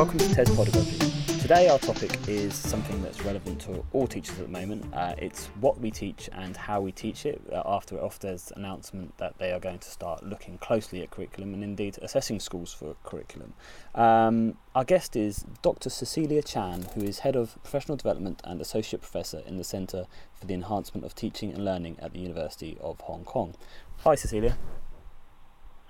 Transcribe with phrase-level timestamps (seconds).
[0.00, 0.98] Welcome to TES Pedagogy.
[1.42, 4.82] Today, our topic is something that's relevant to all teachers at the moment.
[4.94, 7.42] Uh, it's what we teach and how we teach it.
[7.52, 11.62] Uh, after Ofsted announcement that they are going to start looking closely at curriculum and
[11.62, 13.52] indeed assessing schools for curriculum.
[13.94, 15.90] Um, our guest is Dr.
[15.90, 20.46] Cecilia Chan, who is Head of Professional Development and Associate Professor in the Centre for
[20.46, 23.54] the Enhancement of Teaching and Learning at the University of Hong Kong.
[23.98, 24.56] Hi, Cecilia.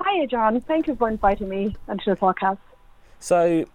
[0.01, 0.61] Hi, John.
[0.63, 2.59] Thank you for inviting me onto the podcast.
[3.21, 3.67] So,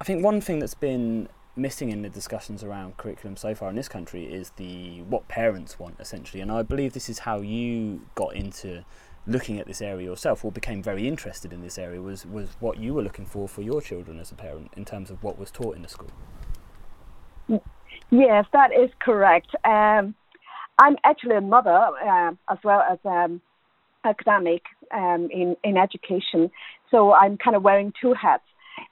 [0.00, 3.74] I think one thing that's been missing in the discussions around curriculum so far in
[3.74, 8.02] this country is the what parents want essentially, and I believe this is how you
[8.14, 8.84] got into
[9.26, 12.78] looking at this area yourself or became very interested in this area was was what
[12.78, 15.50] you were looking for for your children as a parent in terms of what was
[15.50, 16.10] taught in the school.
[18.10, 19.48] Yes, that is correct.
[19.64, 20.14] Um,
[20.78, 23.40] I'm actually a mother uh, as well as um,
[24.04, 24.62] academic
[24.94, 26.52] um, in in education,
[26.90, 28.44] so I'm kind of wearing two hats.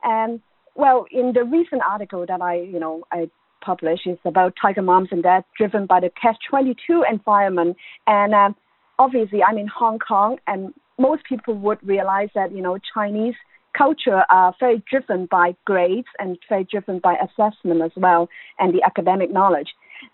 [0.02, 0.40] And
[0.76, 3.30] well, in the recent article that I, you know, I
[3.64, 7.76] published is about tiger moms and dads driven by the catch-22 environment.
[8.06, 8.54] And um,
[8.98, 13.34] obviously, I'm in Hong Kong, and most people would realize that, you know, Chinese
[13.76, 18.82] culture are very driven by grades and very driven by assessment as well and the
[18.82, 19.68] academic knowledge.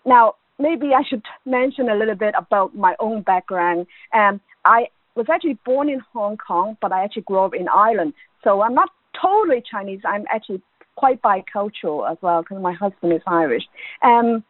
[0.05, 3.87] Now, maybe I should mention a little bit about my own background.
[4.13, 8.13] Um, I was actually born in Hong Kong, but I actually grew up in Ireland.
[8.43, 10.01] So I'm not totally Chinese.
[10.05, 10.61] I'm actually
[10.95, 13.63] quite bicultural as well because my husband is Irish.
[14.03, 14.43] Um,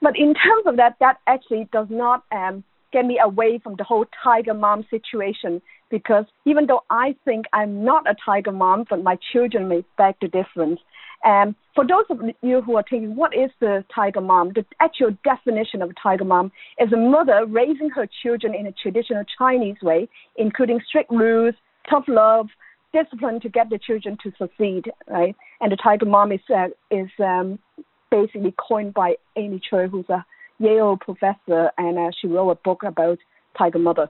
[0.00, 3.84] but in terms of that, that actually does not um, get me away from the
[3.84, 9.02] whole tiger mom situation because even though I think I'm not a tiger mom, but
[9.02, 10.80] my children may beg the difference.
[11.24, 14.52] Um, for those of you who are thinking, what is the tiger mom?
[14.54, 18.72] The actual definition of a tiger mom is a mother raising her children in a
[18.72, 21.54] traditional Chinese way, including strict rules,
[21.88, 22.48] tough love,
[22.96, 25.34] discipline to get the children to succeed, right?
[25.60, 27.58] And the Tiger Mom is uh, is um,
[28.10, 30.24] basically coined by Amy Chua, who's a
[30.58, 33.18] Yale professor, and uh, she wrote a book about
[33.58, 34.08] Tiger Mother.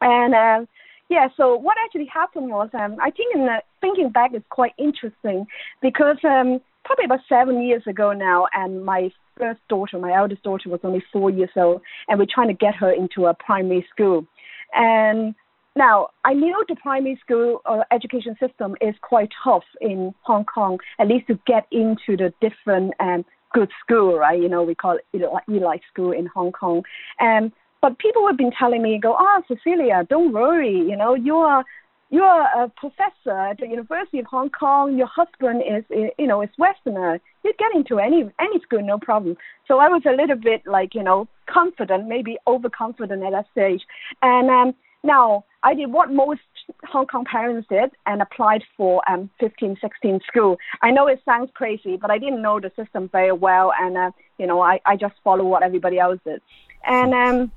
[0.00, 0.66] And uh,
[1.08, 4.72] yeah, so what actually happened was, um, I think in the, thinking back is quite
[4.78, 5.46] interesting
[5.80, 10.68] because um, probably about seven years ago now, and my first daughter, my eldest daughter,
[10.68, 14.26] was only four years old, and we're trying to get her into a primary school.
[14.74, 15.34] And
[15.74, 20.78] now, I know the primary school uh, education system is quite tough in Hong Kong,
[20.98, 23.24] at least to get into the different um,
[23.54, 24.40] good school, right?
[24.40, 26.82] You know, we call it elite school in Hong Kong.
[27.20, 31.36] Um, but people have been telling me, go, oh, Cecilia, don't worry, you know, you
[31.36, 31.64] are
[32.10, 34.98] you are a professor at the University of Hong Kong.
[34.98, 35.82] Your husband is,
[36.18, 37.18] you know, is Westerner.
[37.42, 39.38] You get into any any school, no problem.
[39.66, 43.80] So I was a little bit like, you know, confident, maybe overconfident at that stage.
[44.20, 46.40] And um, now I did what most
[46.84, 50.56] Hong Kong parents did and applied for um, 15, 16 school.
[50.82, 54.10] I know it sounds crazy, but I didn't know the system very well, and uh,
[54.38, 56.40] you know I, I just follow what everybody else did.
[56.84, 57.52] And um,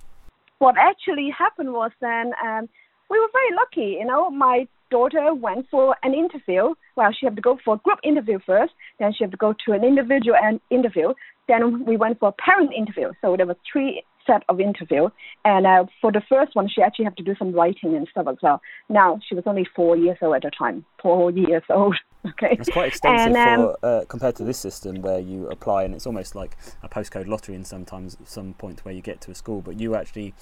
[0.59, 2.69] what actually happened was then um,
[3.09, 3.97] we were very lucky.
[3.99, 6.73] You know, my daughter went for an interview.
[6.95, 9.53] Well, she had to go for a group interview first, then she had to go
[9.65, 10.37] to an individual
[10.69, 11.13] interview.
[11.47, 13.11] Then we went for a parent interview.
[13.21, 15.09] So there were three set of interview.
[15.43, 18.27] And uh, for the first one, she actually had to do some writing and stuff
[18.27, 18.61] as well.
[18.89, 20.85] Now she was only four years old at the time.
[21.01, 21.95] Four years old.
[22.27, 22.57] Okay.
[22.59, 25.93] It's quite extensive and, um, for, uh, compared to this system where you apply and
[25.93, 29.35] it's almost like a postcode lottery in sometimes some point where you get to a
[29.35, 30.33] school, but you actually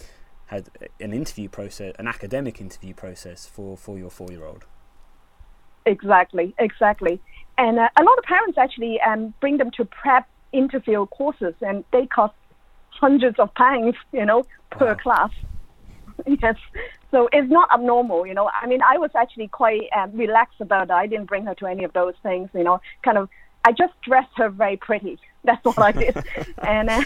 [0.45, 0.69] had
[1.01, 4.63] an interview process, an academic interview process for, for your four year old.
[5.85, 7.19] Exactly, exactly.
[7.57, 11.83] And uh, a lot of parents actually um, bring them to prep interview courses, and
[11.91, 12.33] they cost
[12.99, 14.95] hundreds of pounds, you know, per wow.
[14.95, 15.31] class.
[16.41, 16.55] yes.
[17.11, 18.49] So it's not abnormal, you know.
[18.49, 20.91] I mean, I was actually quite um, relaxed about it.
[20.91, 22.81] I didn't bring her to any of those things, you know.
[23.03, 23.29] Kind of,
[23.65, 25.19] I just dressed her very pretty.
[25.43, 26.15] That's what I did,
[26.65, 27.03] and uh,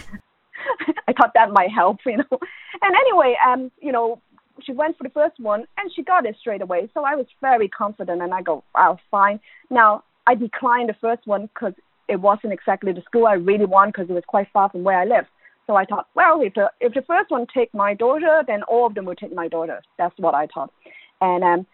[1.08, 2.38] I thought that might help, you know.
[2.82, 4.22] And anyway, um, you know,
[4.62, 6.88] she went for the first one and she got it straight away.
[6.94, 9.40] So I was very confident, and I go, wow, fine.
[9.70, 11.74] Now I declined the first one because
[12.08, 14.98] it wasn't exactly the school I really want because it was quite far from where
[14.98, 15.26] I live.
[15.68, 18.86] So I thought, well, if the if the first one take my daughter, then all
[18.86, 19.82] of them will take my daughter.
[19.98, 20.72] That's what I thought.
[21.20, 21.66] And um,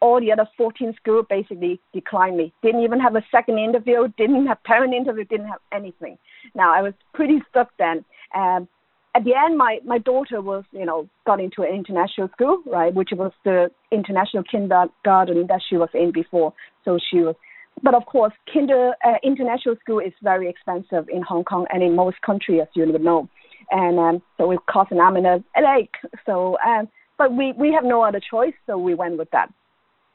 [0.00, 2.52] all the other 14 schools basically declined me.
[2.62, 4.08] Didn't even have a second interview.
[4.18, 5.24] Didn't have parent interview.
[5.24, 6.18] Didn't have anything.
[6.54, 8.04] Now I was pretty stuck then.
[8.34, 8.68] Um,
[9.14, 12.92] at the end, my my daughter was, you know, got into an international school, right,
[12.92, 16.52] which was the international kindergarten that she was in before.
[16.84, 17.36] So she was
[17.82, 21.94] but of course, kinder uh, international school is very expensive in Hong Kong and in
[21.94, 23.28] most countries, as you would know,
[23.70, 25.88] and um, so it costs an arm and a leg.
[26.26, 26.88] So, um,
[27.18, 29.52] but we we have no other choice, so we went with that.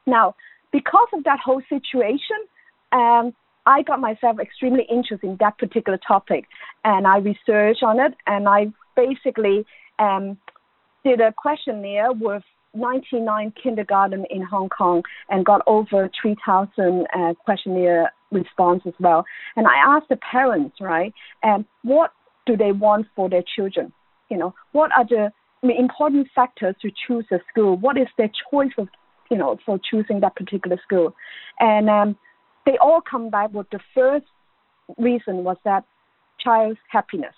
[0.05, 0.35] Now,
[0.71, 2.39] because of that whole situation,
[2.91, 3.33] um,
[3.65, 6.45] I got myself extremely interested in that particular topic,
[6.83, 9.65] and I researched on it, and I basically
[9.99, 10.37] um,
[11.03, 12.43] did a questionnaire with
[12.75, 19.25] 99 kindergarten in Hong Kong and got over 3,000 uh, questionnaire response as well.
[19.55, 21.13] And I asked the parents, right,
[21.43, 22.11] um, what
[22.45, 23.91] do they want for their children?
[24.29, 25.31] You know, what are the
[25.61, 27.77] important factors to choose a school?
[27.77, 28.87] What is their choice of,
[29.29, 31.15] you know, for choosing that particular school?
[31.59, 32.17] And um,
[32.65, 34.25] they all come back with the first
[34.97, 35.83] reason was that
[36.39, 37.33] child's happiness.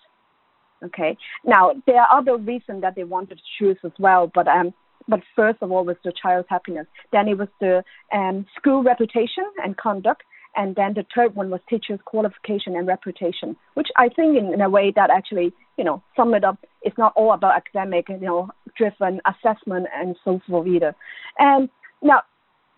[0.84, 1.18] Okay.
[1.44, 4.74] Now there are other reasons that they wanted to choose as well, but um,
[5.08, 6.88] but first of all was the child's happiness.
[7.12, 7.84] Then it was the
[8.14, 10.24] um, school reputation and conduct,
[10.56, 14.62] and then the third one was teachers' qualification and reputation, which I think in, in
[14.62, 16.58] a way that actually you know sum it up.
[16.82, 20.96] It's not all about academic, you know, driven assessment and so forth either.
[21.40, 21.70] And
[22.02, 22.22] now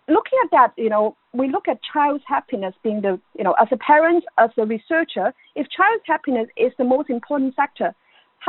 [0.09, 3.67] looking at that, you know, we look at child's happiness being the, you know, as
[3.71, 7.93] a parent, as a researcher, if child's happiness is the most important factor,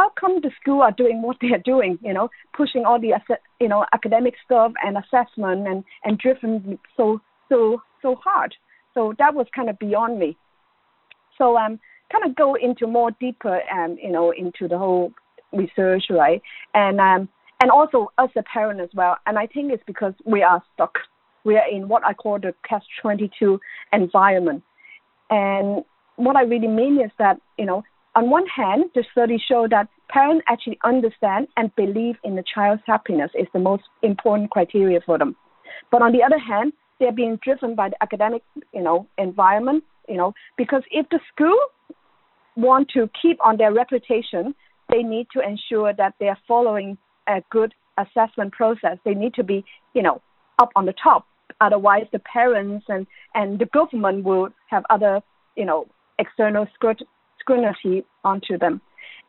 [0.01, 3.13] how come the school are doing what they are doing, you know, pushing all the,
[3.61, 7.21] you know, academic stuff and assessment and, and driven so,
[7.51, 8.55] so, so hard?
[8.95, 10.39] So that was kind of beyond me.
[11.37, 11.79] So um,
[12.11, 15.13] kind of go into more deeper, um, you know, into the whole
[15.53, 16.41] research, right?
[16.73, 17.29] And um,
[17.61, 19.19] and also as a parent as well.
[19.27, 20.95] And I think it's because we are stuck
[21.45, 23.59] we are in what I call the catch 22
[23.93, 24.63] environment.
[25.31, 25.85] And
[26.17, 27.83] what I really mean is that, you know,
[28.15, 32.83] on one hand, the study show that parents actually understand and believe in the child's
[32.87, 35.37] happiness is the most important criteria for them.
[35.91, 38.43] But on the other hand, they're being driven by the academic,
[38.75, 41.57] you know, environment, you know, because if the school
[42.57, 44.55] want to keep on their reputation,
[44.91, 46.99] they need to ensure that they are following
[47.29, 48.99] a good assessment process.
[49.05, 49.65] They need to be,
[49.95, 50.21] you know,
[50.59, 51.27] up on the top.
[51.61, 55.21] Otherwise, the parents and, and the government will have other,
[55.57, 55.87] you know,
[56.19, 56.67] external
[57.41, 58.81] scrutiny onto them.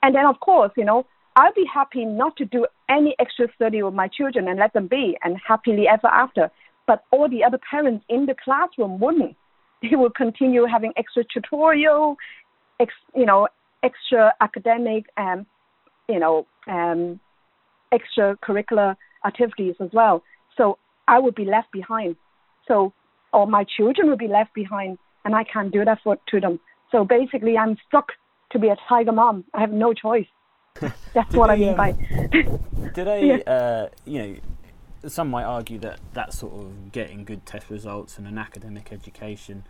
[0.04, 1.06] And then, of course, you know,
[1.36, 4.88] I'll be happy not to do any extra study with my children and let them
[4.88, 6.52] be and happily ever after.
[6.88, 9.36] But all the other parents in the classroom wouldn't.
[9.82, 12.16] They will continue having extra tutorial,
[12.80, 13.48] ex, you know,
[13.82, 15.46] extra academic and, um,
[16.08, 17.20] you know, um,
[17.92, 20.22] extracurricular activities as well.
[20.56, 20.78] So
[21.08, 22.16] I would be left behind.
[22.68, 22.94] So,
[23.34, 26.60] or my children will be left behind, and I can't do that for to them.
[26.92, 28.12] So basically, I'm stuck
[28.52, 29.46] to be a tiger mom.
[29.54, 30.28] I have no choice.
[31.14, 31.92] That's what I mean um, by.
[32.94, 33.52] do they, yeah.
[33.52, 34.36] uh, you know,
[35.10, 39.64] some might argue that that sort of getting good test results and an academic education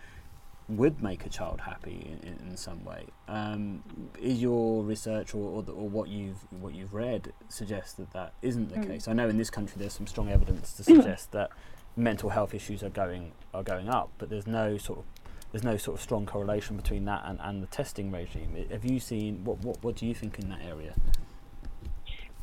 [0.67, 3.05] would make a child happy in, in some way.
[3.27, 3.83] Um,
[4.21, 8.33] is your research or, or, the, or, what you've what you've read suggest that that
[8.41, 8.87] isn't the mm.
[8.87, 9.07] case?
[9.07, 11.49] I know in this country there's some strong evidence to suggest that
[11.95, 15.05] mental health issues are going are going up, but there's no sort of
[15.51, 18.65] there's no sort of strong correlation between that and, and the testing regime.
[18.71, 20.93] Have you seen what, what what do you think in that area?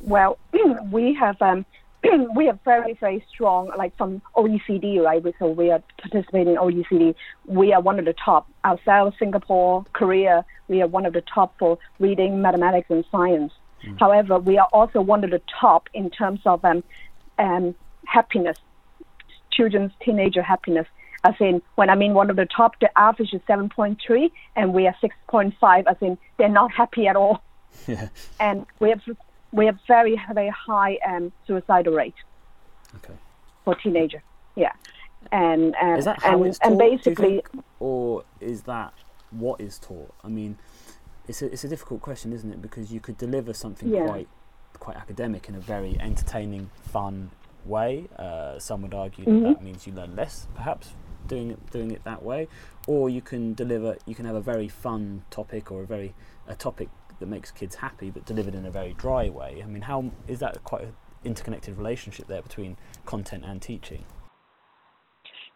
[0.01, 0.37] Well,
[0.91, 1.65] we have um,
[2.35, 5.23] we are very, very strong, like from OECD, right?
[5.39, 7.15] So we are participating in OECD.
[7.45, 8.49] We are one of the top.
[8.63, 13.51] Ourselves, Singapore, Korea, we are one of the top for reading, mathematics, and science.
[13.83, 13.99] Mm.
[13.99, 16.83] However, we are also one of the top in terms of um,
[17.37, 17.75] um,
[18.05, 18.57] happiness,
[19.51, 20.87] children's teenager happiness.
[21.23, 24.87] As in, when I mean one of the top, the average is 7.3, and we
[24.87, 27.41] are 6.5, as in they're not happy at all.
[27.87, 28.09] Yeah.
[28.39, 29.01] And we have
[29.51, 32.15] we have very very high um, suicidal rate
[32.95, 33.13] okay.
[33.63, 34.21] for teenager.
[34.55, 34.73] Yeah,
[35.31, 38.93] and and is that how and, taught, and basically, think, or is that
[39.31, 40.13] what is taught?
[40.23, 40.57] I mean,
[41.27, 42.61] it's a it's a difficult question, isn't it?
[42.61, 44.05] Because you could deliver something yeah.
[44.05, 44.27] quite
[44.79, 47.31] quite academic in a very entertaining, fun
[47.65, 48.07] way.
[48.17, 49.43] Uh, some would argue mm-hmm.
[49.43, 50.93] that, that means you learn less, perhaps
[51.29, 52.49] doing it doing it that way,
[52.87, 56.13] or you can deliver you can have a very fun topic or a very
[56.47, 59.61] a topic that makes kids happy, but delivered in a very dry way.
[59.63, 60.93] I mean, how is that quite an
[61.23, 64.05] interconnected relationship there between content and teaching?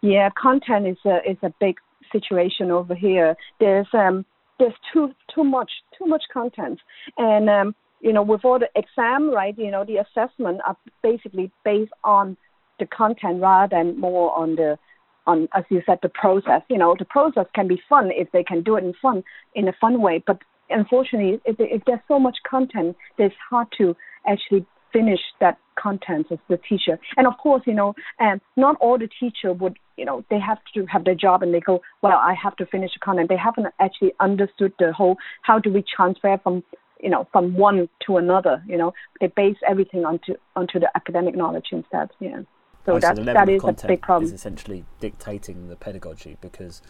[0.02, 1.76] Yeah, content is a is a big
[2.12, 3.36] situation over here.
[3.60, 4.26] There's um
[4.60, 6.80] there's too too much too much content,
[7.18, 11.52] and um you know with all the exam right, you know the assessment are basically
[11.64, 12.38] based on
[12.80, 14.78] the content rather than more on the
[15.26, 18.44] on as you said the process you know the process can be fun if they
[18.44, 19.24] can do it in fun
[19.56, 20.40] in a fun way but
[20.70, 23.96] unfortunately, if, if there's so much content, it's hard to
[24.28, 27.00] actually finish that content as the teacher.
[27.18, 30.60] And of course, you know, um, not all the teacher would, you know, they have
[30.76, 33.30] to have their job and they go, well, I have to finish the content.
[33.30, 36.64] They haven't actually understood the whole, how do we transfer from,
[37.00, 41.36] you know, from one to another, you know, they base everything onto, onto the academic
[41.36, 42.42] knowledge instead, yeah.
[42.86, 44.26] So, oh, that, so that is a big problem.
[44.26, 46.82] Is essentially dictating the pedagogy because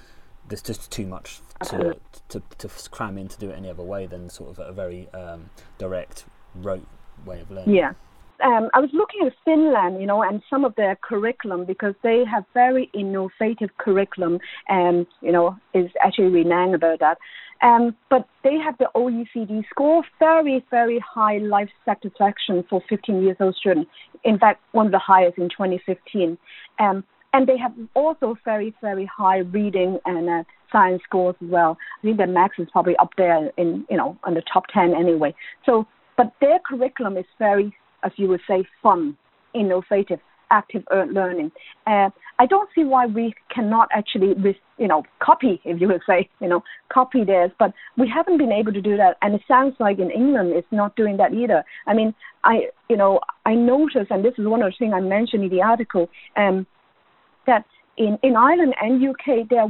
[0.47, 1.97] there's just too much to,
[2.29, 5.07] to, to cram in to do it any other way than sort of a very
[5.13, 6.87] um, direct, rote
[7.25, 7.75] way of learning.
[7.75, 7.93] Yeah.
[8.43, 12.23] Um, I was looking at Finland, you know, and some of their curriculum because they
[12.29, 17.17] have very innovative curriculum, and you know, is actually renowned about that.
[17.63, 23.37] Um, but they have the OECD score, very, very high life satisfaction for 15 years
[23.39, 23.89] old students.
[24.25, 26.37] In fact, one of the highest in 2015.
[26.79, 31.77] Um, and they have also very, very high reading and uh, science scores as well.
[31.99, 34.93] I think the max is probably up there in, you know, on the top 10
[34.93, 35.33] anyway.
[35.65, 37.73] So, but their curriculum is very,
[38.03, 39.17] as you would say, fun,
[39.53, 40.19] innovative,
[40.51, 41.51] active learning.
[41.87, 44.35] Uh, I don't see why we cannot actually,
[44.77, 48.51] you know, copy, if you would say, you know, copy this, but we haven't been
[48.51, 49.17] able to do that.
[49.21, 51.63] And it sounds like in England it's not doing that either.
[51.87, 54.99] I mean, I, you know, I noticed, and this is one of the things I
[54.99, 56.65] mentioned in the article, um,
[57.45, 57.65] that
[57.97, 59.69] in, in Ireland and UK, they are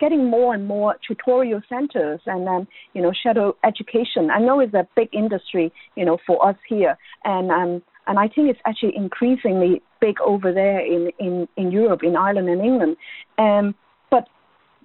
[0.00, 4.30] getting more and more tutorial centers and then, um, you know, shadow education.
[4.30, 6.96] I know it's a big industry, you know, for us here.
[7.24, 12.00] And, um, and I think it's actually increasingly big over there in, in, in Europe,
[12.02, 12.96] in Ireland and England.
[13.38, 13.74] Um,
[14.10, 14.28] but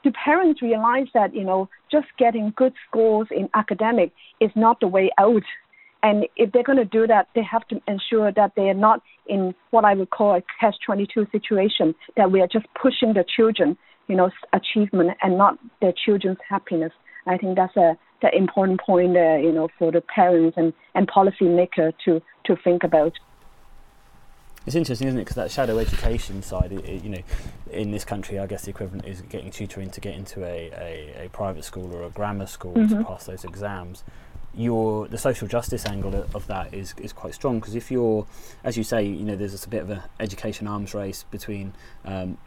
[0.04, 4.88] do parents realize that, you know, just getting good scores in academic is not the
[4.88, 5.44] way out
[6.04, 9.02] and if they're going to do that, they have to ensure that they are not
[9.26, 13.24] in what I would call a catch 22 situation, that we are just pushing the
[13.36, 16.92] children, you know, achievement and not their children's happiness.
[17.26, 21.08] I think that's a the important point, uh, you know, for the parents and, and
[21.08, 23.14] policymaker to, to think about.
[24.66, 25.24] It's interesting, isn't it?
[25.24, 27.22] Because that shadow education side, it, it, you know,
[27.70, 31.26] in this country, I guess the equivalent is getting tutoring to get into a, a,
[31.26, 32.98] a private school or a grammar school mm-hmm.
[32.98, 34.04] to pass those exams
[34.56, 38.26] your the social justice angle of that is is quite strong because if you're,
[38.64, 41.74] as you say, you know, there's a bit of an education arms race between
[42.06, 42.38] um,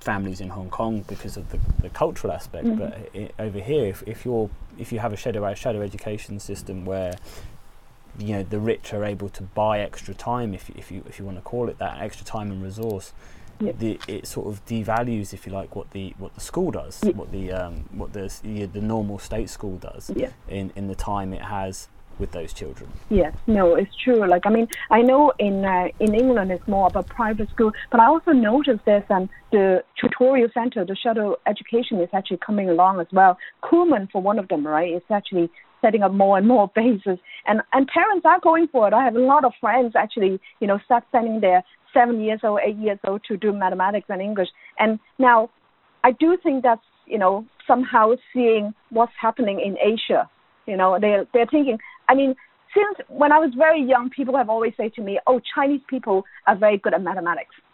[0.00, 2.66] families in Hong Kong because of the, the cultural aspect.
[2.66, 2.78] Mm-hmm.
[2.78, 6.84] But it, over here, if, if you're if you have a shadow shadow education system
[6.84, 7.14] where
[8.18, 11.24] you know the rich are able to buy extra time, if if you if you
[11.24, 13.12] want to call it that, extra time and resource
[13.60, 13.78] Yep.
[13.78, 17.14] The, it sort of devalues, if you like, what the what the school does, yep.
[17.14, 18.30] what the um, what the
[18.72, 20.32] the normal state school does yep.
[20.48, 21.88] in in the time it has
[22.20, 22.90] with those children.
[23.08, 24.28] Yes, no, it's true.
[24.28, 27.72] Like I mean, I know in uh, in England it's more of a private school,
[27.90, 32.68] but I also noticed there's um, the tutorial center, the shadow education is actually coming
[32.68, 33.38] along as well.
[33.64, 34.92] Kumon for one of them, right?
[34.92, 35.50] It's actually
[35.80, 38.94] setting up more and more bases, and and parents are going for it.
[38.94, 42.60] I have a lot of friends actually, you know, start sending their seven years old,
[42.64, 44.48] eight years old to do mathematics and English.
[44.78, 45.50] And now,
[46.04, 50.28] I do think that's you know somehow seeing what's happening in Asia.
[50.66, 51.78] You know, they they're thinking.
[52.08, 52.34] I mean,
[52.74, 56.24] since when I was very young, people have always said to me, "Oh, Chinese people
[56.46, 57.54] are very good at mathematics."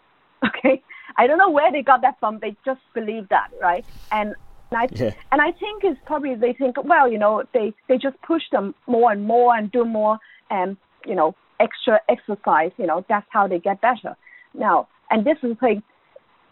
[0.45, 0.83] Okay,
[1.17, 2.37] I don't know where they got that from.
[2.39, 3.83] They just believe that, right?
[4.11, 4.35] And
[4.71, 5.11] and I yeah.
[5.31, 8.75] and I think it's probably they think, well, you know, they they just push them
[8.85, 10.19] more and more and do more,
[10.51, 10.77] and um,
[11.07, 14.15] you know, extra exercise, you know, that's how they get better.
[14.53, 15.79] Now, and this is like,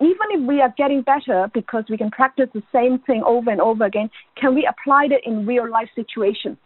[0.02, 3.62] even if we are getting better because we can practice the same thing over and
[3.62, 4.10] over again,
[4.40, 6.58] can we apply it in real life situations?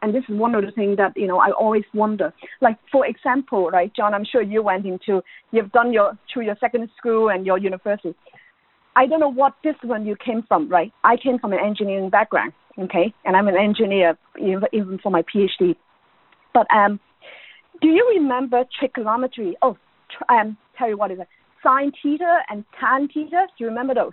[0.00, 2.32] And this is one of the things that you know I always wonder.
[2.60, 6.56] Like for example, right, John, I'm sure you went into, you've done your through your
[6.60, 8.14] secondary school and your university.
[8.96, 10.92] I don't know what discipline you came from, right?
[11.02, 15.74] I came from an engineering background, okay, and I'm an engineer even, for my PhD.
[16.52, 17.00] But um,
[17.80, 19.56] do you remember trigonometry?
[19.62, 19.76] Oh,
[20.28, 21.28] um, tell you what is it?
[21.64, 23.46] Sine theta and tan theta.
[23.58, 24.12] Do you remember those?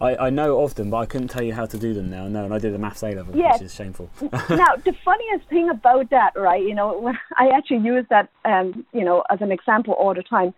[0.00, 2.28] I, I know of them, but I couldn't tell you how to do them now.
[2.28, 3.54] No, and I did a maths A level, yes.
[3.54, 4.08] which is shameful.
[4.22, 6.62] now, the funniest thing about that, right?
[6.62, 10.54] You know, I actually use that, um, you know, as an example all the time.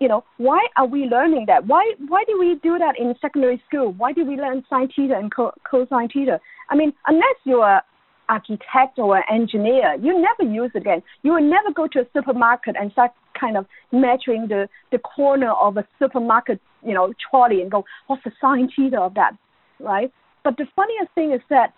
[0.00, 1.66] You know, why are we learning that?
[1.66, 3.92] Why why do we do that in secondary school?
[3.92, 6.40] Why do we learn sine theta and co- cosine theta?
[6.68, 7.82] I mean, unless you are
[8.28, 11.02] architect or an engineer, you never use again.
[11.22, 15.52] You will never go to a supermarket and start kind of measuring the, the corner
[15.52, 19.32] of a supermarket, you know, trolley and go, what's the sine of that,
[19.80, 20.12] right?
[20.42, 21.72] But the funniest thing is that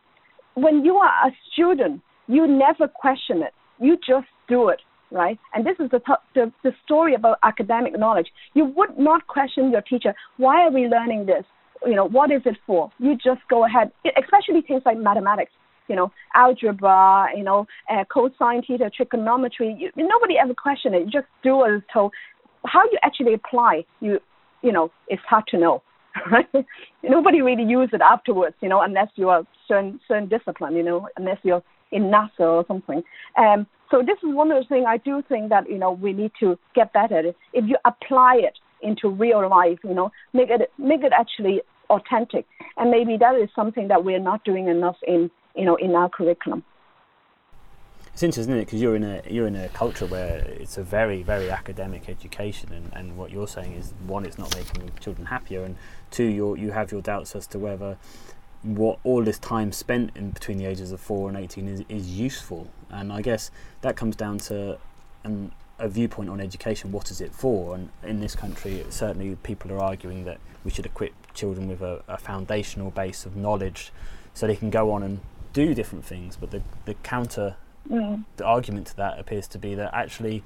[0.54, 3.52] when you are a student, you never question it.
[3.80, 5.38] You just do it, right?
[5.54, 6.00] And this is the,
[6.34, 8.28] the, the story about academic knowledge.
[8.54, 11.44] You would not question your teacher, why are we learning this?
[11.84, 12.90] You know, what is it for?
[12.98, 15.52] You just go ahead, especially things like mathematics
[15.88, 19.76] you know, algebra, you know, uh, cosine theta, trigonometry.
[19.78, 21.06] You, nobody ever questioned it.
[21.06, 22.12] You just do as told.
[22.64, 24.18] How you actually apply, you,
[24.62, 25.82] you know, it's hard to know.
[26.30, 26.48] Right?
[27.02, 31.08] nobody really uses it afterwards, you know, unless you are certain certain discipline, you know,
[31.18, 31.62] unless you're
[31.92, 33.02] in NASA or something.
[33.36, 36.12] Um, so this is one of the things I do think that you know we
[36.12, 37.26] need to get better at.
[37.52, 42.46] If you apply it into real life, you know, make it make it actually authentic.
[42.76, 46.08] And maybe that is something that we're not doing enough in, you know, in our
[46.08, 46.62] curriculum.
[48.12, 48.66] It's interesting, isn't it?
[48.66, 52.72] Because you're in a you're in a culture where it's a very very academic education,
[52.72, 55.76] and, and what you're saying is one, it's not making children happier, and
[56.10, 57.98] two, you you have your doubts as to whether
[58.62, 62.18] what all this time spent in between the ages of four and eighteen is, is
[62.18, 62.68] useful.
[62.88, 63.50] And I guess
[63.82, 64.78] that comes down to
[65.24, 66.92] an, a viewpoint on education.
[66.92, 67.74] What is it for?
[67.74, 72.02] And in this country, certainly people are arguing that we should equip children with a,
[72.08, 73.92] a foundational base of knowledge,
[74.32, 75.20] so they can go on and
[75.56, 76.36] do different things.
[76.36, 77.56] But the the counter
[77.90, 78.24] mm.
[78.36, 80.42] the argument to that appears to be that actually,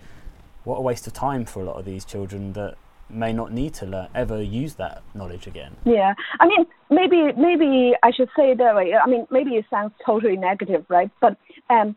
[0.65, 2.77] what a waste of time for a lot of these children that
[3.09, 5.73] may not need to learn, ever use that knowledge again.
[5.85, 8.95] Yeah, I mean, maybe maybe I should say that way.
[8.95, 11.11] I mean, maybe it sounds totally negative, right?
[11.21, 11.37] But
[11.69, 11.97] um,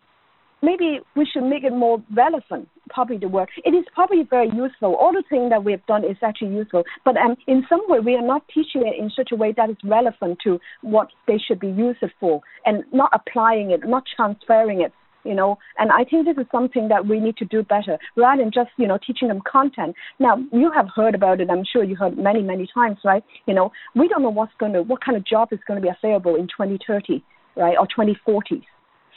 [0.63, 2.67] maybe we should make it more relevant.
[2.93, 3.49] Probably the word.
[3.65, 4.95] It is probably very useful.
[4.95, 7.99] All the things that we have done is actually useful, but um, in some way
[7.99, 11.37] we are not teaching it in such a way that is relevant to what they
[11.37, 15.57] should be used for, and not applying it, not transferring it you know?
[15.77, 18.71] And i think this is something that we need to do better rather than just
[18.77, 19.95] you know teaching them content.
[20.19, 21.49] Now you have heard about it.
[21.49, 23.23] I'm sure you heard many many times right?
[23.47, 25.85] You know we don't know what's going to what kind of job is going to
[25.85, 27.23] be available in 2030
[27.55, 27.77] right?
[27.77, 28.65] Or 2040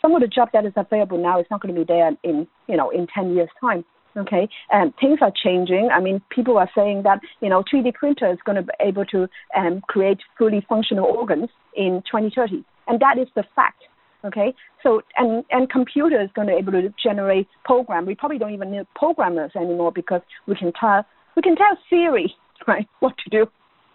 [0.01, 2.47] some of the job that is available now is not going to be there in
[2.69, 3.85] you know in 10 years time
[4.17, 8.31] okay and things are changing i mean people are saying that you know 3d printer
[8.31, 13.19] is going to be able to um, create fully functional organs in 2030 and that
[13.19, 13.83] is the fact
[14.27, 18.07] Okay, so and and computer is going to be able to generate program.
[18.07, 22.35] We probably don't even need programmers anymore because we can tell we can tell Siri
[22.67, 23.47] right what to do.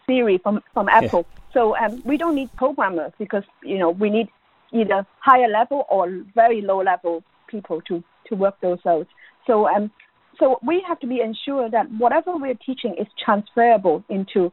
[0.06, 1.26] Siri from from Apple.
[1.28, 1.42] Yeah.
[1.54, 4.30] So um, we don't need programmers because you know we need
[4.74, 9.08] either higher level or very low level people to to work those out.
[9.48, 9.92] So um
[10.40, 14.52] so we have to be ensured that whatever we're teaching is transferable into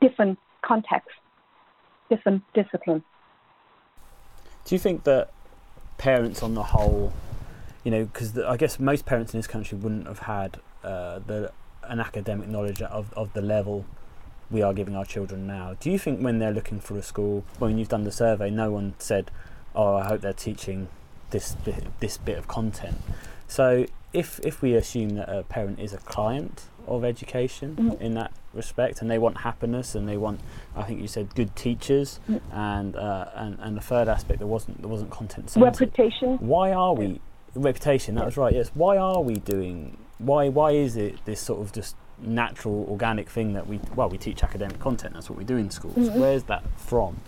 [0.00, 1.12] different contexts,
[2.08, 3.02] different disciplines.
[4.64, 5.30] Do you think that
[5.98, 7.12] parents on the whole,
[7.84, 11.52] you know, because I guess most parents in this country wouldn't have had uh, the
[11.84, 13.84] an academic knowledge of, of the level
[14.50, 15.76] we are giving our children now.
[15.80, 18.70] Do you think when they're looking for a school, when you've done the survey, no
[18.70, 19.30] one said,
[19.74, 20.88] "Oh, I hope they're teaching
[21.30, 22.98] this bit, this bit of content."
[23.48, 28.02] So, if if we assume that a parent is a client of education mm-hmm.
[28.02, 30.40] in that respect, and they want happiness, and they want,
[30.74, 32.56] I think you said, good teachers, mm-hmm.
[32.56, 35.66] and uh, and and the third aspect there wasn't there wasn't content centered.
[35.66, 36.38] Reputation.
[36.38, 37.20] Why are we
[37.54, 38.14] reputation?
[38.16, 38.54] That was right.
[38.54, 38.70] Yes.
[38.74, 39.96] Why are we doing?
[40.18, 44.18] Why why is it this sort of just natural organic thing that we well we
[44.18, 45.14] teach academic content.
[45.14, 45.96] That's what we do in schools.
[45.96, 46.20] Mm-hmm.
[46.20, 47.20] Where's that from?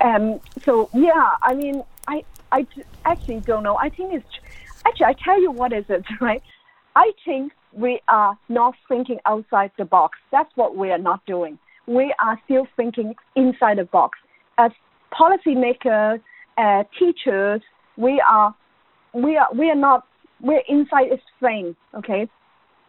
[0.00, 2.66] Um, so yeah, I mean, I I
[3.04, 3.76] actually don't know.
[3.76, 4.26] I think it's
[4.86, 6.42] actually I tell you what is it right.
[6.94, 10.18] I think we are not thinking outside the box.
[10.32, 11.58] That's what we are not doing.
[11.86, 14.18] We are still thinking inside the box.
[14.58, 14.72] As
[15.12, 16.20] policymakers,
[16.56, 17.60] uh, teachers,
[17.96, 18.54] we are,
[19.12, 20.06] we are, we are not,
[20.40, 21.76] we're inside its frame.
[21.94, 22.28] Okay,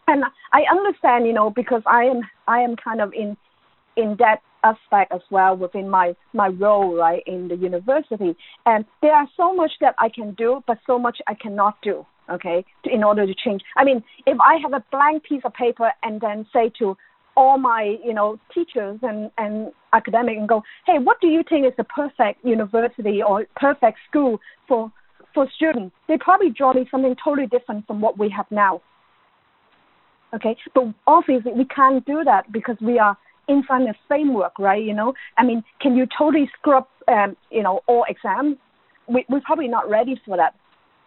[0.07, 3.35] and I understand, you know, because I am, I am kind of in,
[3.97, 8.31] in that aspect as well within my my role right in the university
[8.65, 12.05] and there are so much that i can do but so much i cannot do
[12.29, 13.61] okay, to, in order to change.
[13.75, 16.97] I mean, if I have a blank piece of paper and then say to
[17.35, 21.65] all my, you know, teachers and, and academic and go, hey, what do you think
[21.65, 24.91] is the perfect university or perfect school for
[25.33, 25.95] for students?
[26.07, 28.81] They probably draw me something totally different from what we have now.
[30.33, 33.15] Okay, but obviously we can't do that because we are
[33.47, 34.83] inside a framework, right?
[34.83, 38.57] You know, I mean, can you totally scrub, um, you know, all exams?
[39.07, 40.53] We, we're probably not ready for that.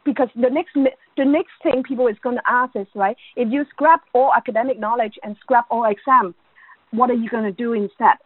[0.05, 3.67] Because the next the next thing people is going to ask is right if you
[3.71, 6.35] scrap all academic knowledge and scrap all exam
[6.91, 8.17] what are you going to do instead?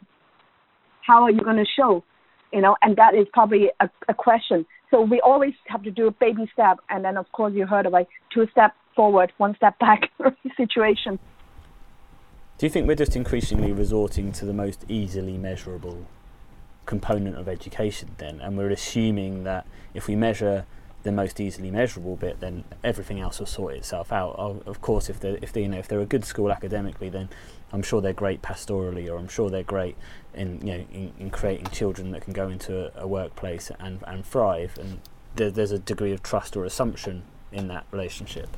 [1.04, 2.04] How are you going to show?
[2.52, 4.64] You know and that is probably a, a question.
[4.92, 7.86] So we always have to do a baby step and then of course you heard
[7.86, 10.02] about two step forward one step back
[10.56, 11.18] situation
[12.58, 16.06] do you think we're just increasingly resorting to the most easily measurable
[16.86, 20.66] component of education then and we're assuming that if we measure
[21.04, 24.34] the most easily measurable bit, then everything else will sort itself out.
[24.66, 27.28] Of course, if they if they you know if they're a good school academically, then
[27.72, 29.96] I'm sure they're great pastorally, or I'm sure they're great
[30.34, 34.02] in you know in, in creating children that can go into a, a workplace and
[34.06, 34.76] and thrive.
[34.80, 35.00] And
[35.36, 38.48] there, there's a degree of trust or assumption in that relationship.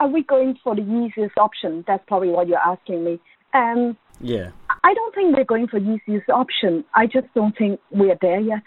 [0.00, 1.84] Are we going for the easiest option?
[1.86, 3.20] That's probably what you're asking me.
[3.54, 4.50] Um, yeah.
[4.84, 6.84] I don't think we're going for easiest option.
[6.94, 8.62] I just don't think we're there yet.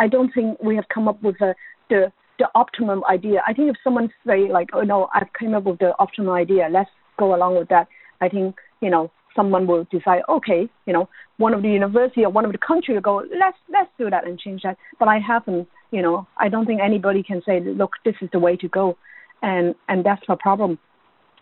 [0.00, 1.54] I don't think we have come up with a,
[1.88, 3.42] the the optimum idea.
[3.46, 6.68] I think if someone say like, oh no, I've come up with the optimum idea,
[6.70, 7.86] let's go along with that.
[8.20, 12.30] I think you know someone will decide, okay, you know, one of the university or
[12.30, 14.76] one of the country will go, let's let's do that and change that.
[14.98, 18.38] But I haven't, you know, I don't think anybody can say, look, this is the
[18.38, 18.96] way to go,
[19.42, 20.78] and and that's the problem.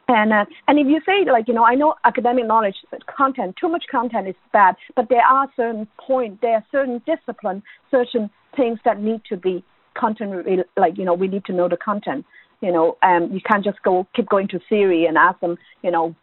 [0.09, 2.77] And uh, and if you say like you know I know academic knowledge
[3.17, 7.63] content too much content is bad, but there are certain point there are certain discipline
[7.91, 11.77] certain things that need to be content like you know we need to know the
[11.77, 12.25] content
[12.61, 15.91] you know um you can't just go keep going to Siri and ask them you
[15.91, 16.15] know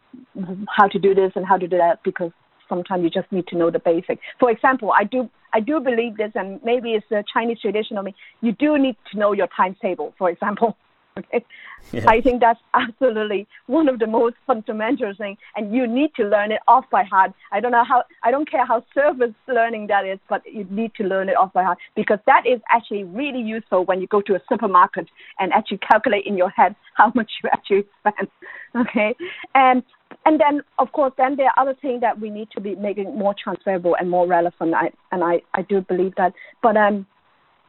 [0.76, 2.32] how to do this and how to do that because
[2.68, 4.18] sometimes you just need to know the basic.
[4.38, 8.04] For example I do I do believe this and maybe it's a Chinese tradition of
[8.04, 8.14] me.
[8.40, 10.76] You do need to know your timetable for example
[11.18, 11.44] Okay?
[11.92, 12.04] Yeah.
[12.06, 16.52] I think that's absolutely one of the most fundamental things, and you need to learn
[16.52, 17.32] it off by heart.
[17.52, 20.92] I don't know how, I don't care how surface learning that is, but you need
[20.96, 24.20] to learn it off by heart because that is actually really useful when you go
[24.22, 28.28] to a supermarket and actually calculate in your head how much you actually spend.
[28.76, 29.16] Okay,
[29.56, 29.82] and
[30.26, 33.18] and then of course then there are other things that we need to be making
[33.18, 34.74] more transferable and more relevant.
[34.74, 37.04] I, and I I do believe that, but um,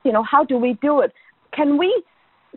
[0.03, 1.11] you know, how do we do it?
[1.53, 2.03] Can we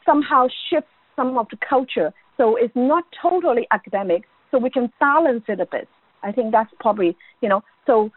[0.04, 0.86] somehow shift
[1.16, 5.66] some of the culture so it's not totally academic, so we can balance it a
[5.66, 5.88] bit.
[6.22, 8.10] I think that's probably, you know, so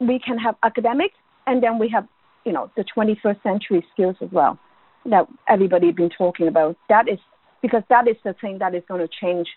[0.00, 1.12] we can have academic
[1.46, 2.06] and then we have,
[2.44, 4.58] you know, the 21st century skills as well
[5.06, 6.76] that everybody been talking about.
[6.88, 7.18] That is
[7.62, 9.48] because that is the thing that is going to change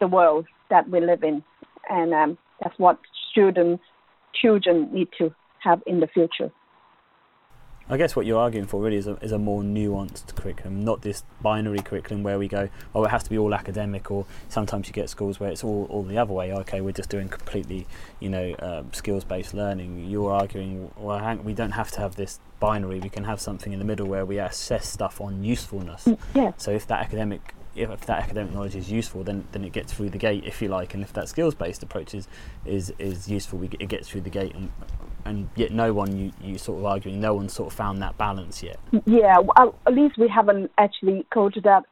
[0.00, 1.42] the world that we live in,
[1.90, 2.98] and um, that's what
[3.30, 3.82] students,
[4.40, 6.52] children need to have in the future.
[7.90, 11.02] I guess what you're arguing for really is a, is a more nuanced curriculum, not
[11.02, 14.88] this binary curriculum where we go, oh, it has to be all academic, or sometimes
[14.88, 16.52] you get schools where it's all, all the other way.
[16.52, 17.86] Okay, we're just doing completely,
[18.20, 20.06] you know, uh, skills-based learning.
[20.08, 23.00] You're arguing, well, hang, we don't have to have this binary.
[23.00, 26.04] We can have something in the middle where we assess stuff on usefulness.
[26.04, 26.52] Mm, yeah.
[26.56, 29.92] So if that academic if, if, that academic knowledge is useful, then then it gets
[29.92, 32.28] through the gate, if you like, and if that skills based approach is
[32.64, 34.70] is, is useful, we, it gets through the gate, and
[35.24, 38.16] and yet no one you you sort of arguing, no one sort of found that
[38.18, 38.78] balance yet.
[39.06, 41.84] Yeah, well, at least we haven't actually coded that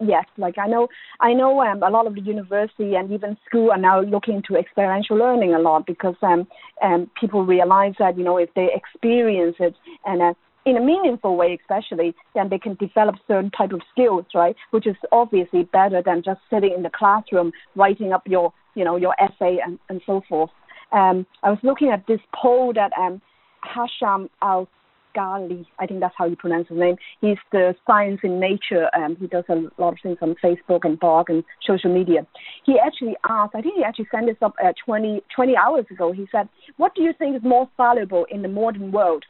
[0.00, 0.26] yet.
[0.36, 0.88] Like I know,
[1.20, 4.56] I know um, a lot of the university and even school are now looking to
[4.56, 6.46] experiential learning a lot because um,
[6.82, 9.74] um, people realize that you know if they experience it
[10.04, 14.24] and uh, in a meaningful way, especially, then they can develop certain type of skills,
[14.34, 14.56] right?
[14.70, 18.96] Which is obviously better than just sitting in the classroom writing up your, you know,
[18.96, 20.50] your essay and, and so forth.
[20.92, 23.20] Um, I was looking at this poll that um,
[23.64, 24.68] Hasham Al
[25.16, 26.96] Ghali, I think that's how you pronounce his name.
[27.20, 28.88] He's the Science in Nature.
[28.96, 32.26] Um, he does a lot of things on Facebook and blog and social media.
[32.64, 36.12] He actually asked, I think he actually sent this up uh, 20, 20 hours ago.
[36.12, 39.24] He said, What do you think is more valuable in the modern world?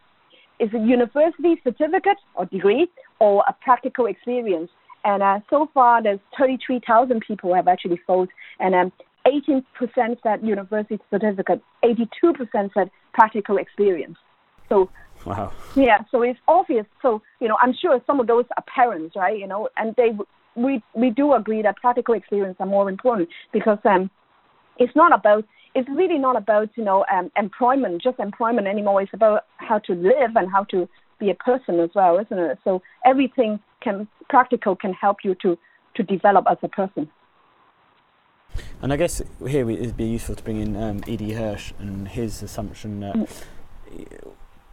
[0.63, 2.87] Is a university certificate or degree
[3.19, 4.71] or a practical experience.
[5.05, 8.93] And uh, so far, there's 33,000 people have actually voted, and um,
[9.27, 9.65] 18%
[10.23, 14.17] said university certificate, 82% said practical experience.
[14.69, 14.89] So,
[15.27, 15.53] wow.
[15.75, 16.87] Yeah, so it's obvious.
[17.03, 19.37] So, you know, I'm sure some of those are parents, right?
[19.37, 20.11] You know, and they
[20.55, 24.11] we we do agree that practical experience are more important because um,
[24.79, 29.03] it's not about it's really not about you know um, employment, just employment anymore.
[29.03, 32.59] It's about how to live and how to be a person as well, isn't it?
[32.65, 35.59] So everything can practical can help you to
[35.95, 37.11] to develop as a person.
[38.83, 41.33] And I guess here it'd be useful to bring in um, E.D.
[41.33, 43.45] Hirsch and his assumption that mm.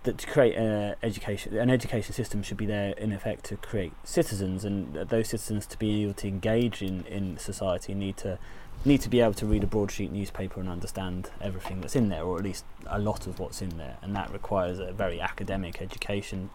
[0.09, 3.93] That to create an education an education system should be there in effect to create
[4.03, 8.39] citizens, and those citizens to be able to engage in in society need to
[8.85, 12.23] need to be able to read a broadsheet newspaper and understand everything that's in there,
[12.23, 15.81] or at least a lot of what's in there, and that requires a very academic
[15.81, 16.49] education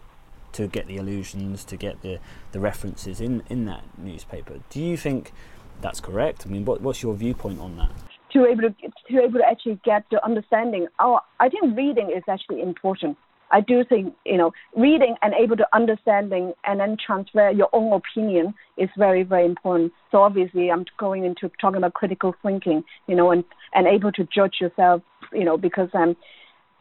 [0.51, 2.17] to get the allusions, to get the,
[2.51, 4.55] the references in, in that newspaper.
[4.69, 5.33] Do you think
[5.81, 6.45] that's correct?
[6.47, 7.91] I mean, what, what's your viewpoint on that?
[8.31, 8.75] To able to,
[9.09, 10.87] to able to actually get the understanding.
[10.99, 13.17] Oh, I think reading is actually important.
[13.51, 17.93] I do think you know reading and able to understanding and then transfer your own
[17.93, 19.93] opinion is very very important.
[20.11, 24.27] So obviously I'm going into talking about critical thinking, you know, and and able to
[24.33, 26.15] judge yourself, you know, because um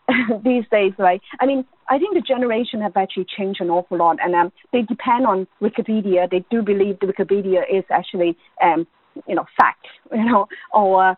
[0.45, 1.21] these days, right?
[1.41, 4.83] I mean, I think the generation have actually changed an awful lot, and um, they
[4.83, 6.31] depend on Wikipedia.
[6.31, 8.87] They do believe the Wikipedia is actually, um,
[9.27, 11.17] you know, fact, you know, or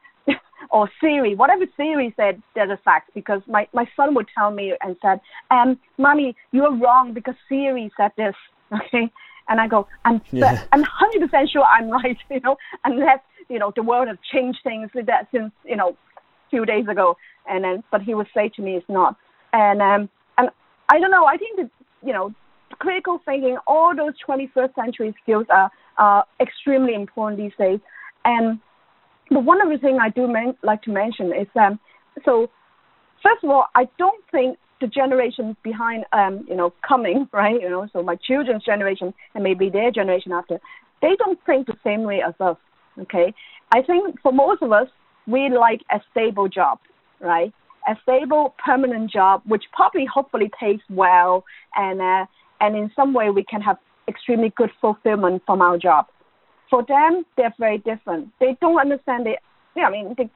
[0.71, 4.75] or Siri, whatever Siri said, there's a fact because my, my son would tell me
[4.83, 8.35] and said, um, mommy, you're wrong because Siri said this.
[8.73, 9.09] Okay.
[9.49, 10.65] And I go, I'm, yeah.
[10.73, 14.91] I'm 100% sure I'm right, you know, unless, you know, the world has changed things
[14.93, 17.17] with that since, you know, a few days ago.
[17.49, 19.15] And then, but he would say to me, it's not.
[19.53, 20.51] And, um, and
[20.89, 21.71] I don't know, I think that,
[22.05, 22.35] you know,
[22.81, 27.79] critical thinking, all those 21st century skills are, are extremely important these days.
[28.25, 28.59] And
[29.31, 31.79] but one of the things I do like to mention is um,
[32.25, 32.49] so
[33.23, 37.69] first of all, I don't think the generation behind um, you know coming right you
[37.69, 40.61] know so my children's generation and maybe their generation after
[41.03, 42.57] they don't think the same way as us
[42.99, 43.35] okay?
[43.73, 44.89] I think for most of us
[45.27, 46.79] we like a stable job
[47.21, 47.53] right?
[47.89, 52.27] A stable permanent job which probably hopefully pays well and uh,
[52.61, 56.07] and in some way we can have extremely good fulfillment from our job
[56.71, 58.29] for them they're very different.
[58.41, 59.39] They don't understand it.
[59.77, 60.31] Yeah, i mean they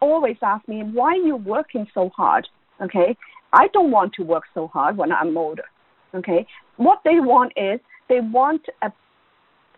[0.00, 2.46] always ask me why are you working so hard?
[2.80, 3.16] Okay?
[3.52, 5.64] I don't want to work so hard when I'm older.
[6.14, 8.90] Okay, what they want is they want a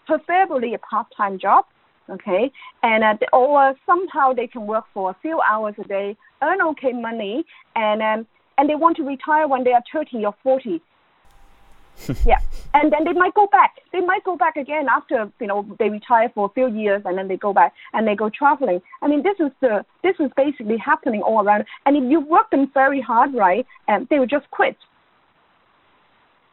[0.06, 1.64] preferably a part-time job.
[2.10, 2.50] Okay,
[2.82, 6.92] and uh, or somehow they can work for a few hours a day, earn okay
[6.92, 7.44] money,
[7.76, 10.80] and um, and they want to retire when they are 30 or 40
[12.26, 12.38] yeah,
[12.74, 13.76] and then they might go back.
[13.92, 17.18] They might go back again after you know they retire for a few years, and
[17.18, 18.80] then they go back and they go traveling.
[19.02, 21.64] I mean, this is the this is basically happening all around.
[21.86, 24.76] And if you work them very hard, right, and they will just quit.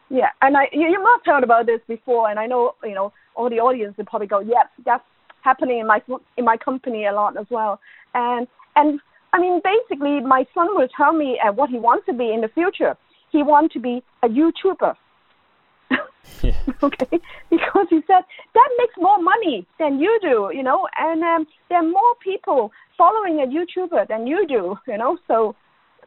[0.10, 2.96] Yeah, and I you, you must have heard about this before, and I know you
[2.96, 5.04] know all the audience will probably go, "Yep, that's
[5.42, 6.02] happening in my
[6.38, 7.80] in my company a lot as well."
[8.14, 9.00] And and
[9.32, 12.42] I mean, basically, my son will tell me uh, what he wants to be in
[12.42, 12.98] the future.
[13.32, 14.96] He wants to be a YouTuber
[16.42, 16.56] yeah.
[16.84, 21.48] okay, because he said that makes more money than you do, you know, and um,
[21.70, 25.18] there are more people following a YouTuber than you do, you know.
[25.28, 25.56] So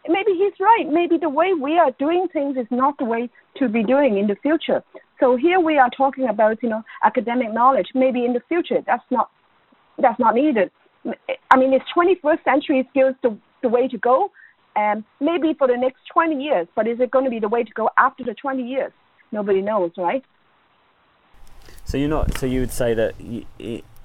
[0.08, 0.86] maybe he's right.
[0.90, 4.26] Maybe the way we are doing things is not the way to be doing in
[4.26, 4.82] the future.
[5.20, 7.88] So here we are talking about, you know, academic knowledge.
[7.94, 9.30] Maybe in the future that's not
[10.00, 10.70] that's not needed.
[11.50, 14.30] I mean, is 21st century skills the the way to go?
[14.76, 17.64] Um, maybe for the next 20 years, but is it going to be the way
[17.64, 18.92] to go after the 20 years?
[19.32, 20.24] Nobody knows, right?
[21.84, 22.36] So you're not.
[22.38, 23.14] So you would say that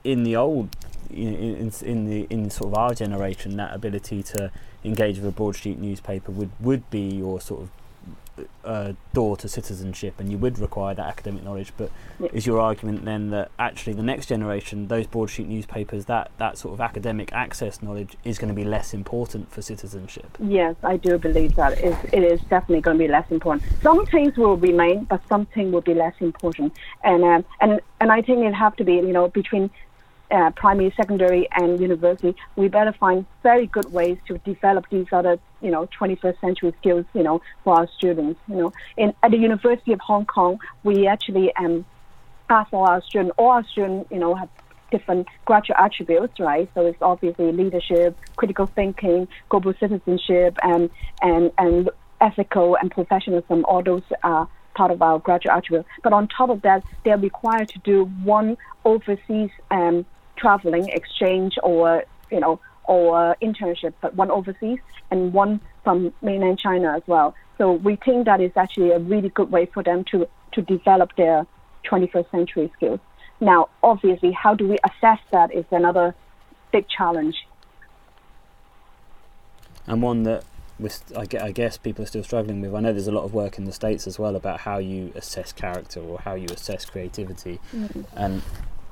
[0.04, 0.76] in the old,
[1.10, 4.52] in, in the in sort of our generation, that ability to
[4.84, 7.70] engage with a broadsheet newspaper would would be your sort of
[8.64, 11.72] uh, door to citizenship, and you would require that academic knowledge.
[11.78, 12.30] But yeah.
[12.34, 16.74] is your argument then that actually the next generation, those broadsheet newspapers, that that sort
[16.74, 20.38] of academic access knowledge is going to be less important for citizenship?
[20.40, 23.64] Yes, I do believe that it is, it is definitely going to be less important.
[23.82, 26.74] Some things will remain, but something will be less important.
[27.04, 29.70] And um, and and I think it have to be you know between
[30.34, 35.38] uh, primary, secondary, and university, we better find very good ways to develop these other,
[35.62, 38.40] you know, 21st century skills, you know, for our students.
[38.48, 41.86] You know, in at the University of Hong Kong, we actually um,
[42.50, 44.50] ask all our students, all our students, you know, have
[44.92, 46.70] different graduate attributes, right?
[46.74, 50.90] So it's obviously leadership, critical thinking, global citizenship, and
[51.22, 51.90] and and
[52.22, 53.66] ethical and professionalism.
[53.66, 55.88] All those are part of our graduate attributes.
[56.04, 60.06] But on top of that, they're required to do one overseas um,
[60.44, 64.80] traveling, exchange, or you know, or internship, but one overseas
[65.12, 67.34] and one from mainland China as well.
[67.58, 71.10] So we think that is actually a really good way for them to to develop
[71.16, 71.48] their
[71.90, 73.00] 21st century skills.
[73.40, 76.14] Now, obviously, how do we assess that is another
[76.74, 77.36] big challenge.
[79.88, 80.44] And one that
[81.16, 82.74] I guess people are still struggling with.
[82.74, 85.14] I know there's a lot of work in the states as well about how you
[85.16, 88.02] assess character or how you assess creativity, mm-hmm.
[88.18, 88.42] and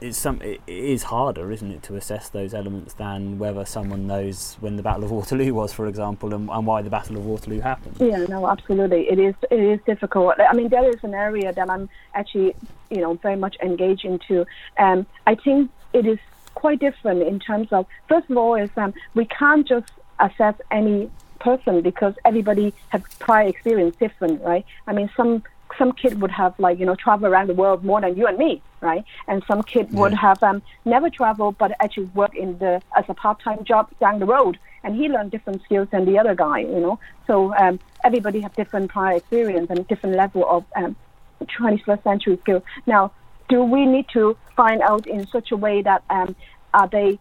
[0.01, 4.57] it's some it is harder, isn't it, to assess those elements than whether someone knows
[4.59, 7.59] when the Battle of Waterloo was, for example, and, and why the Battle of Waterloo
[7.59, 7.95] happened.
[7.99, 10.35] Yeah, no, absolutely, it is it is difficult.
[10.39, 12.55] I mean, there is an area that I'm actually
[12.89, 14.45] you know very much engaged into.
[14.77, 16.19] Um, I think it is
[16.55, 21.09] quite different in terms of first of all is um, we can't just assess any
[21.39, 24.65] person because everybody has prior experience different, right?
[24.87, 25.43] I mean, some
[25.77, 28.37] some kid would have like you know travel around the world more than you and
[28.37, 29.03] me, right?
[29.27, 29.99] And some kid yeah.
[29.99, 34.19] would have um, never traveled but actually work in the as a part-time job down
[34.19, 36.99] the road, and he learned different skills than the other guy, you know.
[37.27, 40.95] So um, everybody have different prior experience and different level of um,
[41.41, 42.63] 21st century skills.
[42.85, 43.11] Now,
[43.49, 46.35] do we need to find out in such a way that um,
[46.73, 47.19] are they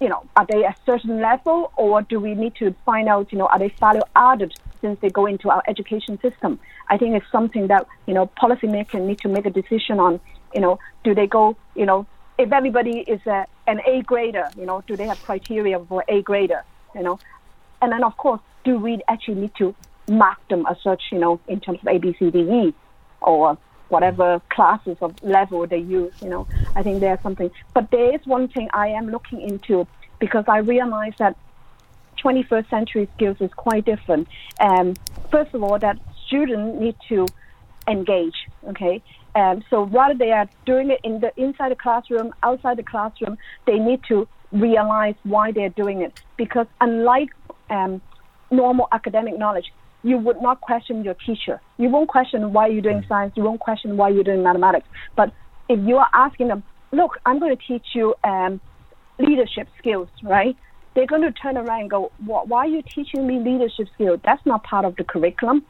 [0.00, 3.38] you know, are they a certain level or do we need to find out, you
[3.38, 6.58] know, are they value added since they go into our education system?
[6.88, 10.20] I think it's something that, you know, policymakers need to make a decision on,
[10.54, 12.06] you know, do they go, you know,
[12.38, 16.22] if everybody is a, an A grader, you know, do they have criteria for A
[16.22, 16.64] grader,
[16.94, 17.18] you know?
[17.82, 19.74] And then, of course, do we actually need to
[20.08, 22.74] mark them as such, you know, in terms of A, B, C, D, E
[23.22, 23.56] or
[23.88, 26.12] whatever classes of level they use.
[26.22, 27.50] You know, I think there's something.
[27.74, 29.86] But there is one thing I am looking into
[30.18, 31.36] because I realize that
[32.22, 34.28] 21st century skills is quite different.
[34.60, 34.94] Um,
[35.30, 37.26] first of all, that students need to
[37.88, 38.34] engage.
[38.68, 39.02] Okay.
[39.34, 43.38] Um, so rather they are doing it in the inside the classroom, outside the classroom,
[43.66, 46.20] they need to realize why they're doing it.
[46.36, 47.28] Because unlike
[47.68, 48.00] um,
[48.50, 49.66] normal academic knowledge,
[50.02, 51.60] you would not question your teacher.
[51.76, 53.34] You won't question why you're doing science.
[53.36, 54.88] You won't question why you're doing mathematics.
[55.14, 55.32] But
[55.68, 58.60] if you are asking them, look, I'm going to teach you um,
[59.18, 60.56] leadership skills, right?
[60.94, 64.20] They're going to turn around and go, why are you teaching me leadership skills?
[64.24, 65.64] That's not part of the curriculum.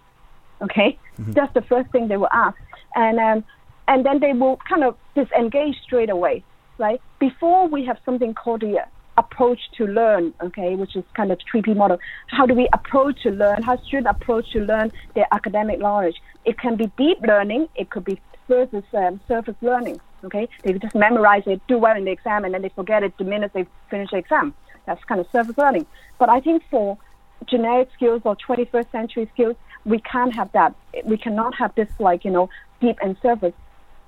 [0.63, 1.33] Okay, mm-hmm.
[1.33, 2.57] that's the first thing they will ask,
[2.95, 3.45] and um,
[3.89, 6.45] and then they will kind of disengage straight away,
[6.77, 7.01] right?
[7.19, 8.85] Before we have something called the
[9.17, 11.99] approach to learn, okay, which is kind of the 3P model.
[12.29, 13.63] How do we approach to learn?
[13.63, 16.17] How students approach to learn their academic knowledge?
[16.45, 17.69] It can be deep learning.
[17.75, 20.01] It could be versus um, surface learning.
[20.25, 23.17] Okay, they just memorize it, do well in the exam, and then they forget it
[23.17, 24.53] the minute they finish the exam.
[24.91, 25.87] That's kind of surface learning.
[26.19, 26.99] But I think for
[27.47, 30.75] generic skills or 21st century skills, we can't have that.
[31.05, 32.51] We cannot have this like you know
[32.81, 33.55] deep and surface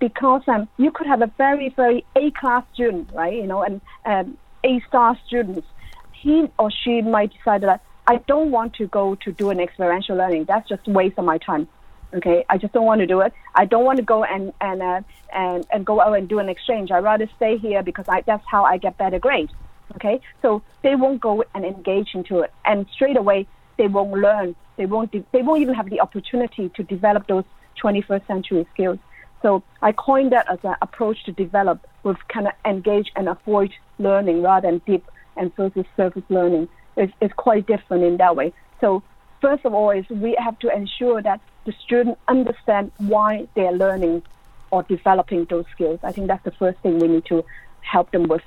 [0.01, 3.33] because um, you could have a very very A class student, right?
[3.35, 5.69] You know, and um, A star students.
[6.11, 10.17] He or she might decide that I don't want to go to do an experiential
[10.17, 10.47] learning.
[10.47, 11.69] That's just waste of my time.
[12.13, 13.33] Okay, I just don't want to do it.
[13.55, 15.01] I don't want to go and and uh,
[15.33, 16.91] and and go out and do an exchange.
[16.91, 19.53] I rather stay here because I, that's how I get better grades.
[19.97, 24.55] Okay, so they won't go and engage into it, and straight away they won't learn.
[24.77, 25.11] They won't.
[25.11, 27.45] De- they won't even have the opportunity to develop those
[27.83, 28.99] 21st century skills.
[29.43, 33.73] So I coined that as an approach to develop with kind of engage and avoid
[33.99, 35.05] learning rather than deep
[35.37, 36.69] and versus surface learning.
[36.97, 38.53] It's, it's quite different in that way.
[38.81, 39.03] So
[39.41, 44.23] first of all, is we have to ensure that the student understand why they're learning
[44.71, 46.01] or developing those skills.
[46.03, 47.45] I think that's the first thing we need to
[47.81, 48.43] help them with,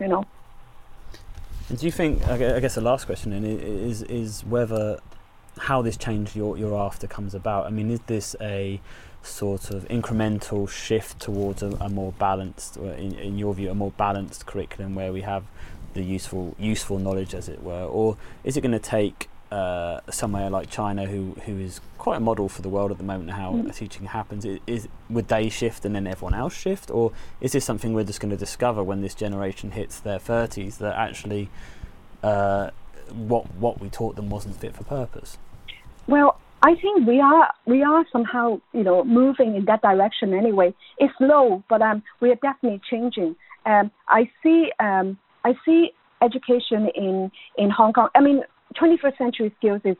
[0.00, 0.24] you know.
[1.70, 2.26] And do you think?
[2.26, 4.98] I guess the last question is is whether
[5.56, 7.66] how this change you're, you're after comes about.
[7.66, 8.80] I mean, is this a
[9.22, 13.92] sort of incremental shift towards a, a more balanced, in, in your view, a more
[13.92, 15.44] balanced curriculum where we have
[15.94, 20.48] the useful useful knowledge, as it were, or is it going to take uh, somewhere
[20.48, 23.52] like China, who who is quite a model for the world at the moment, how
[23.52, 23.74] mm.
[23.74, 24.44] teaching happens?
[24.44, 28.04] Is, is would they shift and then everyone else shift, or is this something we're
[28.04, 31.50] just going to discover when this generation hits their thirties that actually
[32.22, 32.70] uh,
[33.12, 35.38] what what we taught them wasn't fit for purpose?
[36.06, 40.74] Well, I think we are we are somehow you know moving in that direction anyway.
[40.98, 43.34] It's slow, but um, we are definitely changing.
[43.66, 48.08] Um, I see um, I see education in in Hong Kong.
[48.14, 48.44] I mean,
[48.76, 49.96] 21st century skills is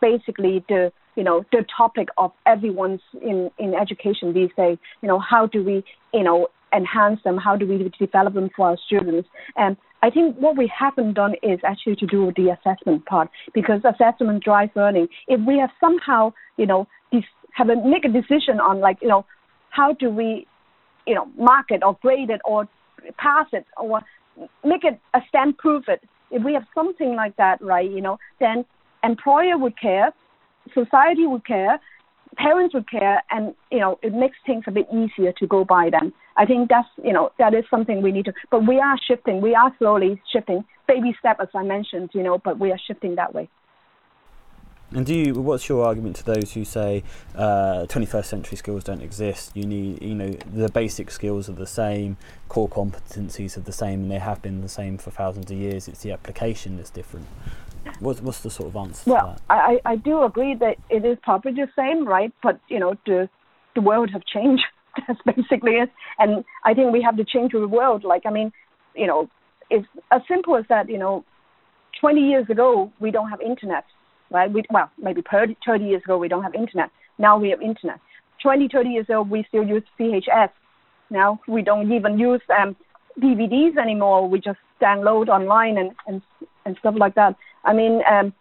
[0.00, 4.78] basically the you know the topic of everyone's in in education these days.
[5.02, 7.36] You know, how do we you know enhance them?
[7.36, 9.28] How do we develop them for our students?
[9.56, 13.30] And I think what we haven't done is actually to do with the assessment part
[13.54, 15.08] because assessment drives learning.
[15.28, 16.86] If we have somehow, you know,
[17.54, 19.24] have a make a decision on like, you know,
[19.70, 20.46] how do we,
[21.06, 22.68] you know, mark it or grade it or
[23.16, 24.02] pass it or
[24.64, 26.02] make it a stamp proof it.
[26.34, 28.64] If we have something like that, right, you know, then
[29.04, 30.12] employer would care,
[30.74, 31.78] society would care,
[32.36, 35.90] parents would care, and you know it makes things a bit easier to go by
[35.90, 36.12] then.
[36.36, 38.32] I think that's you know that is something we need to.
[38.50, 39.40] But we are shifting.
[39.40, 42.38] We are slowly shifting, baby step as I mentioned, you know.
[42.44, 43.48] But we are shifting that way.
[44.94, 45.34] And do you?
[45.34, 47.02] What's your argument to those who say
[47.34, 49.50] uh, 21st century skills don't exist?
[49.54, 52.16] You need, you know, the basic skills are the same,
[52.48, 55.88] core competencies are the same, and they have been the same for thousands of years.
[55.88, 57.26] It's the application that's different.
[57.98, 59.10] What's, what's the sort of answer?
[59.10, 62.32] Well, I, I do agree that it is probably the same, right?
[62.42, 63.28] But you know, the
[63.74, 64.64] the world have changed.
[65.08, 65.90] That's basically it.
[66.20, 68.04] And I think we have to change the world.
[68.04, 68.52] Like, I mean,
[68.94, 69.28] you know,
[69.70, 70.88] it's as simple as that.
[70.88, 71.24] You know,
[72.00, 73.84] 20 years ago we don't have internet,
[74.34, 74.52] right?
[74.52, 76.90] We, well, maybe 30, 30 years ago we don't have internet.
[77.18, 78.00] Now we have internet.
[78.42, 80.50] 20, 30 years ago we still use VHS.
[81.08, 82.76] Now we don't even use um,
[83.20, 84.28] DVDs anymore.
[84.28, 86.20] We just download online and, and
[86.66, 87.36] and stuff like that.
[87.64, 88.32] I mean, um,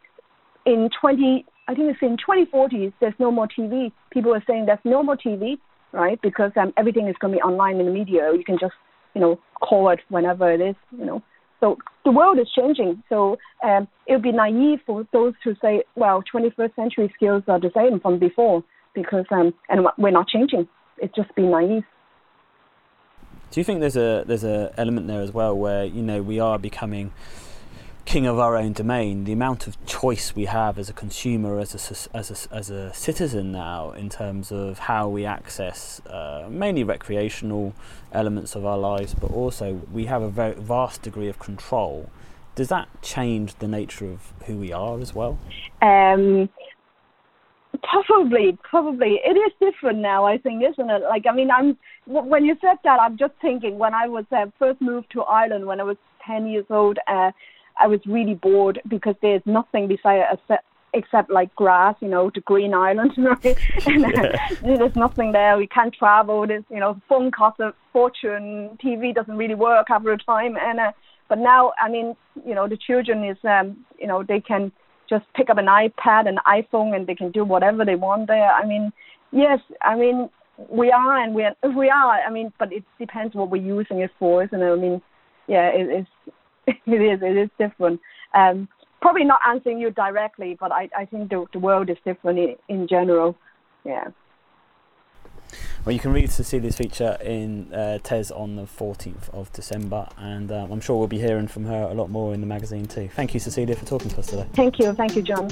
[0.65, 3.91] in 20, I think it's in 2040s, there's no more TV.
[4.11, 5.57] People are saying there's no more TV,
[5.91, 6.19] right?
[6.21, 8.31] Because um, everything is going to be online in the media.
[8.33, 8.73] You can just,
[9.13, 11.21] you know, call it whenever it is, you know.
[11.63, 13.01] So the world is changing.
[13.07, 17.57] So um, it would be naive for those who say, well, 21st century skills are
[17.57, 20.67] the same from before because um, and we're not changing.
[20.97, 21.83] It's just being naive.
[23.51, 26.37] Do you think there's a there's a element there as well where you know we
[26.37, 27.13] are becoming
[28.05, 29.23] king of our own domain.
[29.23, 32.93] The amount of choice we have as a consumer, as a, as a, as a
[32.93, 37.73] citizen now, in terms of how we access uh, mainly recreational
[38.11, 42.09] elements of our lives, but also we have a very vast degree of control.
[42.55, 45.39] Does that change the nature of who we are as well?
[45.81, 46.49] Um,
[47.81, 49.19] probably, probably.
[49.25, 51.01] It is different now, I think, isn't it?
[51.01, 54.45] Like, I mean, I'm when you said that, I'm just thinking when I was uh,
[54.59, 55.97] first moved to Ireland when I was
[56.27, 57.31] 10 years old, uh,
[57.79, 62.41] I was really bored because there's nothing beside except, except like grass, you know, the
[62.41, 63.57] green island, right?
[63.85, 65.57] and, uh, there's nothing there.
[65.57, 66.45] We can't travel.
[66.47, 68.77] There's, you know, phone costs a fortune.
[68.83, 70.55] TV doesn't really work after a time.
[70.59, 70.91] And, uh,
[71.29, 72.15] but now, I mean,
[72.45, 74.71] you know, the children is, um, you know, they can
[75.09, 78.51] just pick up an iPad, an iPhone, and they can do whatever they want there.
[78.51, 78.91] I mean,
[79.31, 80.29] yes, I mean,
[80.69, 82.19] we are and we are, we are.
[82.21, 84.71] I mean, but it depends what we're using it for, isn't it?
[84.71, 85.01] I mean,
[85.47, 86.33] yeah, it, it is.
[86.85, 87.21] It is.
[87.21, 87.99] It is different.
[88.33, 88.67] Um,
[89.01, 92.55] probably not answering you directly, but I, I think the, the world is different in,
[92.69, 93.35] in general.
[93.83, 94.09] Yeah.
[95.85, 100.51] Well, you can read Cecilia's feature in uh, TES on the 14th of December, and
[100.51, 103.09] um, I'm sure we'll be hearing from her a lot more in the magazine too.
[103.09, 104.47] Thank you, Cecilia, for talking to us today.
[104.53, 104.93] Thank you.
[104.93, 105.49] Thank you, John.